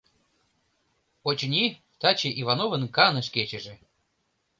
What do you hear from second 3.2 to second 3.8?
кечыже».